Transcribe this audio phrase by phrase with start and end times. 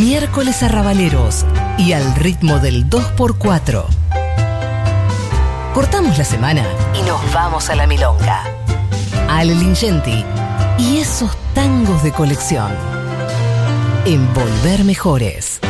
[0.00, 1.44] Miércoles arrabaleros
[1.76, 3.84] y al ritmo del 2x4.
[5.74, 6.64] Cortamos la semana
[6.98, 8.42] y nos vamos a la milonga.
[9.28, 10.24] Ale Lingenti
[10.78, 12.72] y esos tangos de colección.
[14.06, 15.60] Envolver mejores.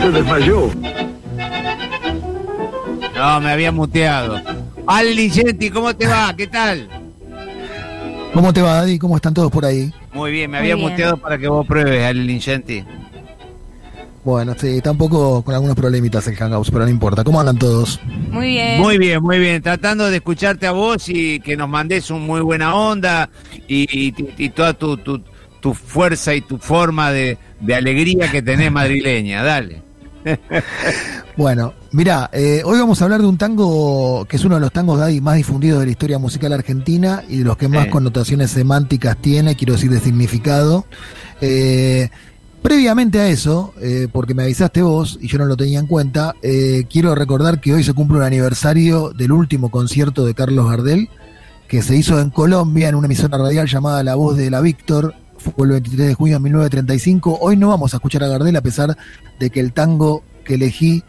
[0.00, 0.99] Se desmayó.
[3.20, 4.40] No, me había muteado.
[4.86, 6.34] Ale Lingenti, ¿cómo te va?
[6.34, 6.88] ¿Qué tal?
[8.32, 8.98] ¿Cómo te va, Daddy?
[8.98, 9.92] ¿Cómo están todos por ahí?
[10.14, 10.90] Muy bien, me Muy había bien.
[10.90, 12.82] muteado para que vos pruebes, Ale Lingenti.
[14.24, 17.22] Bueno, sí, está un poco con algunos problemitas el Hangouts, pero no importa.
[17.22, 18.00] ¿Cómo andan todos?
[18.30, 18.80] Muy bien.
[18.80, 19.60] Muy bien, muy bien.
[19.60, 23.28] Tratando de escucharte a vos y que nos mandes un muy buena onda
[23.68, 25.22] y, y- y toda tu, tu-
[25.60, 29.42] tu fuerza y tu forma de, de alegría que tenés madrileña.
[29.42, 29.82] Dale.
[31.36, 32.30] Bueno, mira,
[32.64, 35.80] hoy vamos a hablar de un tango que es uno de los tangos más difundidos
[35.80, 37.90] de la historia musical argentina y de los que más Sí.
[37.90, 40.84] connotaciones semánticas tiene, quiero decir de significado.
[41.40, 42.10] Eh,
[42.62, 46.34] previamente a eso, eh, porque me avisaste vos y yo no lo tenía en cuenta,
[46.42, 51.08] eh, quiero recordar que hoy se cumple un aniversario del último concierto de Carlos Gardel,
[51.68, 55.14] que se hizo en Colombia en una emisora radial llamada La Voz de la Víctor.
[55.38, 57.38] Fue el 23 de junio de 1935.
[57.40, 58.96] Hoy no vamos a escuchar a Gardel a pesar
[59.38, 61.02] de que el tango que elegí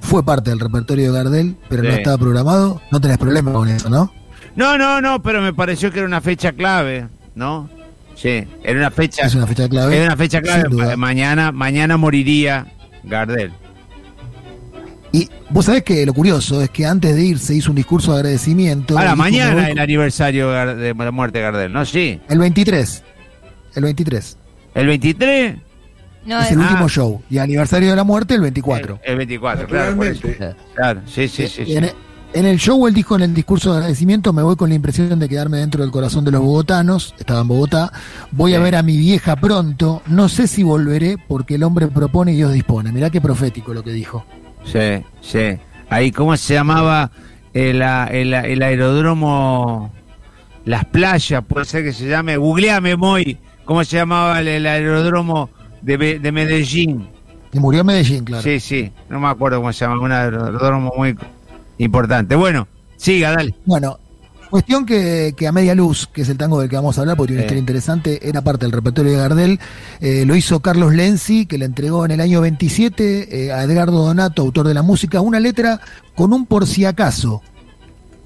[0.00, 2.80] fue parte del repertorio de Gardel, pero no estaba programado.
[2.90, 4.12] No tenés problema con eso, ¿no?
[4.56, 7.68] No, no, no, pero me pareció que era una fecha clave, ¿no?
[8.16, 9.96] Sí, era una fecha, Es una fecha clave.
[9.96, 10.68] era una fecha clave.
[10.70, 12.66] Ma- Mañana, mañana moriría
[13.04, 13.52] Gardel.
[15.12, 18.12] Y vos sabés que lo curioso es que antes de ir se hizo un discurso
[18.12, 18.96] de agradecimiento.
[18.96, 21.84] Ahora, mañana el aniversario de la muerte de Gardel, ¿no?
[21.84, 22.20] Sí.
[22.28, 23.02] El 23.
[23.74, 24.36] El 23.
[24.74, 25.54] ¿El 23?
[26.24, 26.88] No, es el último Ah.
[26.88, 27.22] show.
[27.30, 29.00] Y aniversario de la muerte el 24.
[29.04, 29.96] El, el 24, claro.
[29.96, 30.20] por eso.
[30.22, 30.56] Realmente.
[30.74, 31.64] Claro, sí, sí, sí.
[31.64, 31.76] sí.
[31.76, 31.90] En,
[32.32, 35.18] en el show él dijo en el discurso de agradecimiento, me voy con la impresión
[35.18, 37.92] de quedarme dentro del corazón de los bogotanos, estaba en Bogotá,
[38.30, 42.32] voy a ver a mi vieja pronto, no sé si volveré porque el hombre propone
[42.32, 42.92] y Dios dispone.
[42.92, 44.24] Mirá qué profético lo que dijo.
[44.64, 45.58] Sí, sí.
[45.88, 47.10] Ahí, ¿cómo se llamaba
[47.52, 49.90] el, el, el aeródromo?
[50.66, 52.36] Las playas, puede ser que se llame.
[52.36, 53.38] Googleame, Moy.
[53.64, 55.48] ¿Cómo se llamaba el, el aeródromo
[55.82, 57.08] de, de Medellín?
[57.52, 58.42] Y murió en Medellín, claro.
[58.42, 58.92] Sí, sí.
[59.08, 60.00] No me acuerdo cómo se llama.
[60.00, 61.16] Un aeródromo muy
[61.78, 62.36] importante.
[62.36, 63.54] Bueno, siga, dale.
[63.64, 63.98] Bueno,
[64.50, 67.16] cuestión que, que a media luz, que es el tango del que vamos a hablar,
[67.16, 69.60] porque tiene una historia interesante, era parte del repertorio de Gardel.
[70.00, 74.04] Eh, lo hizo Carlos Lenzi, que le entregó en el año 27 eh, a Edgardo
[74.04, 75.80] Donato, autor de la música, una letra
[76.14, 77.42] con un por si acaso.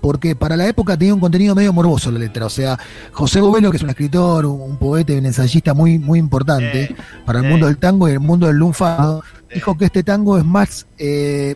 [0.05, 2.45] Porque para la época tenía un contenido medio morboso la letra.
[2.45, 2.79] O sea,
[3.11, 6.95] José Bovelo, que es un escritor, un, poeta y un ensayista muy, muy importante
[7.25, 9.23] para el mundo del tango y el mundo del lunfardo,
[9.55, 11.55] dijo que este tango es más, eh,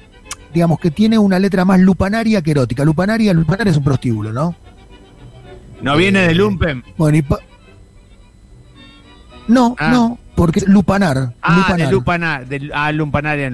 [0.54, 2.86] digamos, que tiene una letra más lupanaria que erótica.
[2.86, 4.54] Lupanaria, lupanar es un prostíbulo, ¿no?
[5.82, 6.82] ¿No viene de Lumpen?
[6.96, 7.40] Bueno, y pa-
[9.46, 9.90] No, Ah.
[9.92, 11.34] no, porque lupanar.
[11.42, 11.86] Ah, lupanar.
[11.88, 12.46] de Lupanar.
[12.46, 12.92] De, ah.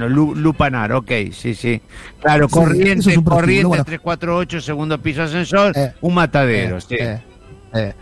[0.09, 1.81] Lu- Lupanar, ok, sí, sí.
[2.21, 3.85] Claro, Sí, corriente, es corriente, bueno.
[3.85, 6.95] 348, segundo piso ascensor, Eh, un matadero, Eh, sí.
[7.01, 7.21] eh,
[7.75, 7.95] eh.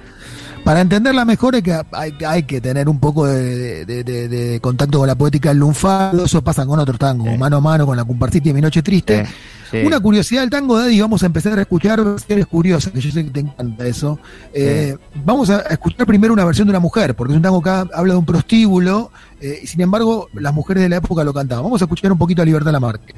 [0.64, 4.60] Para entenderla mejor hay que, hay, hay que tener un poco de, de- de- de
[4.60, 6.24] contacto con la poética del lunfardo.
[6.24, 7.36] Eso pasa con otros tangos, Sí.
[7.38, 9.26] mano a mano con la comparsita y mi noche triste.
[9.26, 9.32] Sí,
[9.72, 9.78] sí.
[9.84, 13.24] Una curiosidad del tango, Daddy, vamos a empezar a escuchar versiones curiosas, que yo sé
[13.24, 14.20] que te encanta eso.
[14.54, 17.70] Eh, Vamos a escuchar primero una versión de una mujer, porque es un tango que
[17.70, 21.34] ha- habla de un prostíbulo, eh, y sin embargo las mujeres de la época lo
[21.34, 21.64] cantaban.
[21.64, 23.14] Vamos a escuchar un poquito a Libertad Lamarque.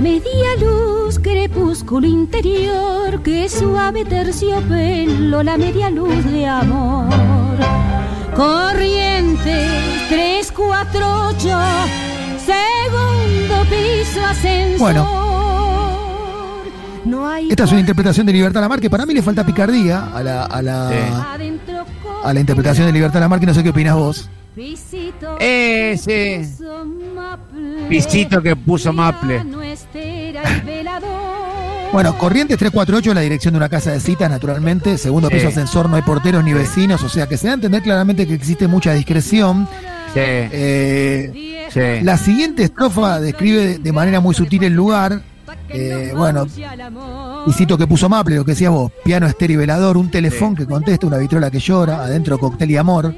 [0.00, 7.06] A media luz, crepúsculo interior, que suave terciopelo, la media luz de amor.
[8.34, 9.68] Corriente
[10.08, 11.58] 348,
[12.46, 14.78] segundo piso ascensor.
[14.78, 15.06] Bueno.
[17.04, 18.88] no hay Esta es una interpretación de Libertad Lamarque.
[18.88, 20.96] Para mí le falta picardía a la, a la, Sí.
[22.24, 23.44] a la interpretación de Libertad Lamarque.
[23.44, 24.30] No sé qué opinas vos.
[24.54, 26.44] Pisito, Eh, sí.
[26.56, 26.84] puso
[27.14, 27.86] Maple.
[27.88, 29.44] Pisito que puso Maple.
[31.92, 34.96] Bueno, Corrientes 348 es la dirección de una casa de citas, naturalmente.
[34.96, 35.34] Segundo Sí.
[35.34, 37.02] piso ascensor, no hay porteros ni vecinos.
[37.02, 39.66] O sea que se da a entender claramente que existe mucha discreción.
[40.14, 42.04] Sí, Eh, sí.
[42.04, 45.20] La siguiente estrofa describe de manera muy sutil el lugar.
[45.68, 46.46] Eh, bueno,
[47.46, 50.54] y cito que puso Maple, lo que decías vos, piano estéreo y velador, un teléfono
[50.56, 53.14] que contesta, una vitrola que llora, adentro cóctel y amor.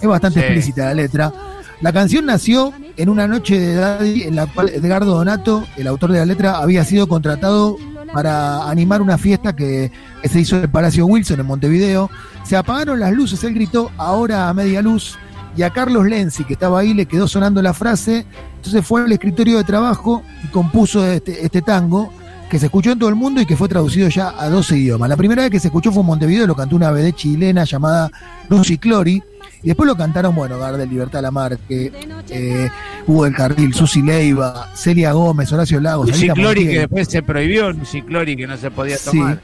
[0.00, 0.44] Es bastante Sí.
[0.46, 1.32] explícita la letra.
[1.80, 6.12] La canción nació en una noche de Daddy en la cual Edgardo Donato, el autor
[6.12, 7.76] de la letra, había sido contratado
[8.12, 9.90] para animar una fiesta que,
[10.22, 12.10] se hizo en el Palacio Wilson en Montevideo.
[12.44, 15.18] Se apagaron las luces, él gritó ahora a media luz
[15.56, 18.24] y a Carlos Lenzi, que estaba ahí, le quedó sonando la frase.
[18.56, 22.10] Entonces fue al escritorio de trabajo y compuso este, este tango
[22.48, 25.08] que se escuchó en todo el mundo y que fue traducido ya a 12 idiomas.
[25.08, 28.10] La primera vez que se escuchó fue en Montevideo, lo cantó una BD chilena llamada
[28.48, 29.22] Lucy Clori.
[29.64, 31.90] Y después lo cantaron, bueno, Gardel, Libertad Lamarque,
[32.28, 32.68] eh,
[33.06, 36.06] Hugo del Carril, Susi Leiva, Celia Gómez, Horacio Lagos.
[36.08, 39.40] Lucy Anita Clori, que después se prohibió, Lucy Clori, que no se podía Sí, tomar.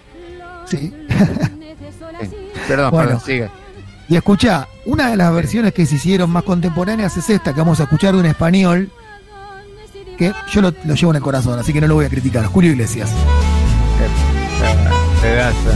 [0.67, 0.93] sí.
[2.69, 3.09] Perdón, Bueno.
[3.09, 3.49] perdón, sigue.
[4.11, 7.81] Y escuchá, una de las versiones que se hicieron más contemporáneas es esta que vamos
[7.81, 8.91] a escuchar de un español
[10.19, 12.45] que yo lo, lo llevo en el corazón, así que no lo voy a criticar.
[12.45, 13.11] Julio Iglesias.
[15.23, 15.71] Pedazo.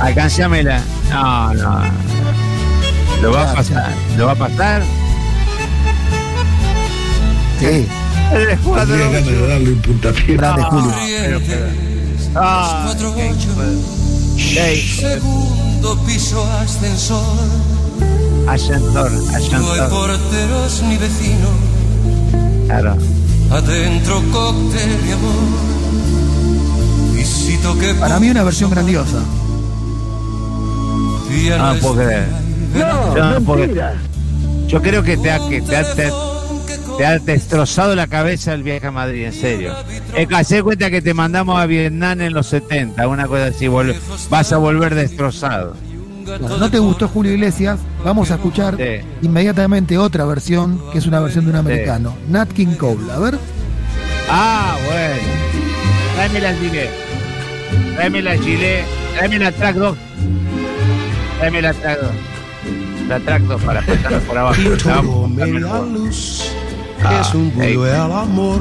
[0.00, 0.80] Alcanzámela.
[1.10, 1.82] No, no.
[3.26, 3.92] Lo va a pasar.
[4.16, 4.82] Lo va a pasar.
[7.58, 7.86] Sí,
[8.30, 8.88] Tendría ganas
[9.26, 10.36] de darle un puntapié.
[10.36, 10.92] grande Julio.
[10.96, 11.66] Pero, pero-
[12.36, 17.24] Ah, de- Segundo piso ascensor,
[18.46, 19.88] Ascensor, no hay ascensor.
[19.88, 21.50] porteros ni vecinos,
[22.66, 22.96] Claro.
[23.50, 25.32] adentro cóctel de amor.
[27.14, 29.18] Visito que Para mí una versión grandiosa.
[31.30, 32.45] día No no puedo creer.
[32.76, 33.80] No, No, porque-.
[34.68, 36.10] Yo creo que te ha, que te ha, te-
[36.98, 39.74] te ha destrozado la cabeza el viaje a Madrid, en serio.
[40.16, 43.66] Es que hacé cuenta que te mandamos a Vietnam en los 70, una cosa así,
[43.66, 43.94] vol-
[44.28, 45.74] vas a volver destrozado.
[46.58, 47.78] ¿No te gustó Julio Iglesias?
[48.04, 49.06] Vamos a escuchar Sí.
[49.22, 53.12] inmediatamente otra versión, que es una versión de un americano, Nat King Cole.
[53.14, 53.38] A ver,
[54.28, 55.22] Ah, bueno.
[56.16, 56.90] Tráeme la gilet.
[57.94, 58.84] Tráeme la gilet.
[59.14, 59.96] Tráeme la track 2.
[61.38, 62.10] Tráeme la track 2.
[63.08, 64.60] 2 para pasarla por abajo.
[64.60, 66.52] Y todo media luz
[67.04, 68.60] Ah, es un vuelo al amor.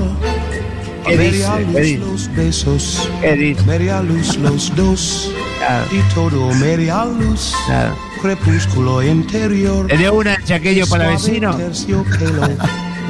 [1.07, 1.65] ¿Qué media dice?
[1.65, 1.97] luz ¿Qué dice?
[1.99, 3.63] los besos, ¿Qué dice?
[3.65, 5.31] media luz los dos.
[5.59, 7.95] Nada, Y todo media luz, nada.
[8.21, 9.87] crepúsculo interior.
[9.87, 11.55] ¿Tenés una chaqueño para vecino?
[11.55, 12.41] terciopelo,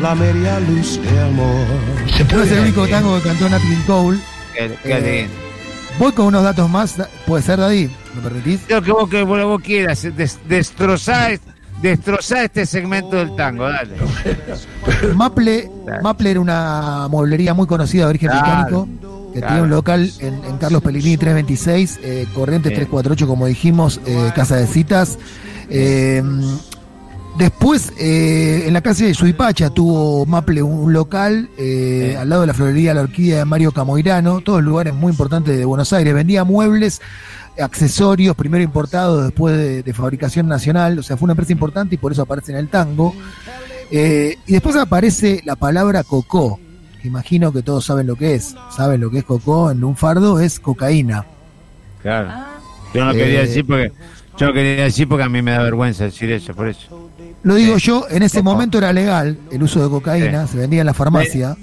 [0.01, 1.65] la media luz de amor.
[2.15, 4.19] Se no es el único tango que cantó Nat King Cole.
[4.53, 5.29] Qué, qué Eh.
[6.00, 6.95] Voy con unos datos más.
[7.25, 7.89] ¿Puede ser, Daddy?
[8.15, 8.62] ¿Me permitís?
[8.69, 11.39] Lo que vos, que vos, vos quieras, des- destrozar,
[11.81, 13.95] destrozar este segmento del tango, dale.
[15.15, 15.69] Maple.
[16.03, 18.88] Maple era una mueblería muy conocida de origen británico,
[19.33, 22.75] que tenía un local en, en Carlos Pellegrini 326, eh, Corrientes Sí.
[22.75, 25.18] 348, como dijimos, eh, Casa de Citas.
[25.69, 26.21] Eh,
[27.37, 32.15] después, eh, en la calle de Suipacha tuvo Maple un, local eh, Sí.
[32.15, 35.65] al lado de la florería La Orquídea de Mario Camoirano, todos lugares muy importantes de
[35.65, 36.13] Buenos Aires.
[36.13, 37.01] Vendía muebles,
[37.59, 41.97] accesorios, primero importados, después de, de fabricación nacional, o sea, fue una empresa importante y
[41.97, 43.13] por eso aparece en el tango.
[43.91, 46.59] Eh, y después aparece la palabra cocó,
[47.01, 48.55] que imagino que todos saben lo que es.
[48.75, 51.25] Saben lo que es cocó en un fardo, es cocaína.
[52.01, 52.29] Claro.
[52.93, 53.91] Yo no quería Eh, decir porque
[54.37, 57.05] yo no quería decir porque a mí me da vergüenza decir eso, por eso.
[57.45, 57.86] Lo digo Sí.
[57.88, 61.56] yo, en ese momento era legal el uso de cocaína, se vendía en la farmacia.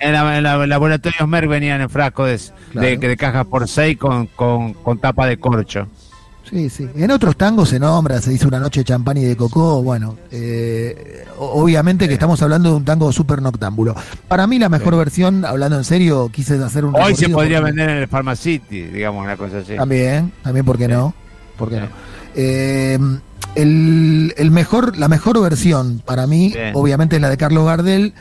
[0.00, 2.38] En, la- en la- en laboratorios Merck venían en frascos de,
[2.72, 2.88] Claro.
[2.88, 5.86] de, de cajas por seis con, con, con tapa de corcho.
[6.48, 6.86] Sí, sí.
[6.94, 9.82] En otros tangos se nombra, se dice una noche de champán y de cocó.
[9.82, 13.94] Bueno, eh, obviamente que estamos hablando de un tango súper noctámbulo.
[14.28, 17.72] Para mí la mejor versión, hablando en serio, quise hacer un Hoy se podría porque-
[17.72, 19.74] vender en el Pharmacity, digamos, una cosa así.
[19.74, 21.14] También, también, ¿por qué no?
[21.56, 21.88] ¿Por qué no?
[22.36, 22.98] Eh,
[23.54, 28.12] el, el mejor, la mejor versión para mí, obviamente, es la de Carlos Gardel,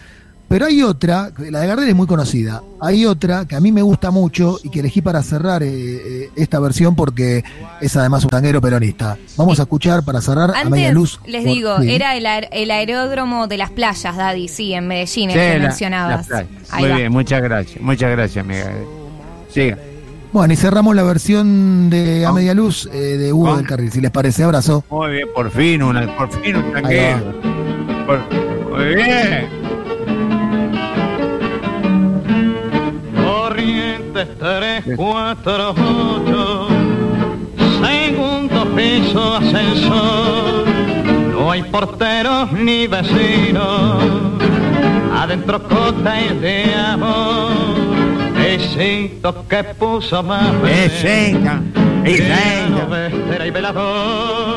[0.50, 3.82] pero hay otra, la de Gardel es muy conocida, hay otra que a mí me
[3.82, 7.44] gusta mucho y que elegí para cerrar eh, eh, esta versión porque
[7.82, 9.18] es además un tanguero peronista.
[9.36, 11.20] Vamos a escuchar para cerrar a media luz.
[11.26, 11.92] les por- digo, sí.
[11.96, 15.58] era el, aer- el aeródromo de las playas, Daddy, sí, en Medellín, el Sí, que
[15.58, 16.30] la- mencionabas.
[16.30, 16.48] la playa.
[16.70, 16.98] Ahí Muy va.
[16.98, 17.82] bien, muchas gracias.
[17.82, 18.72] Muchas gracias, amiga.
[19.50, 19.78] Siga.
[20.34, 22.34] Bueno, y cerramos la versión de A.
[22.34, 23.92] Media Luz eh, de Hugo del Carril.
[23.92, 24.84] Si les parece, abrazo.
[24.90, 26.64] Muy bien, por fin, una, por fin un.
[28.08, 28.20] Por-
[28.72, 29.48] muy bien.
[33.24, 36.68] Corrientes 348,
[37.84, 40.66] segundo piso ascensor.
[41.32, 44.04] No hay porteros ni vecinos,
[45.16, 47.83] adentro cóctel de amor.
[48.76, 51.62] Besito que puso más Es seca.
[52.04, 52.86] Es seca.
[52.90, 54.44] Vestera y velador.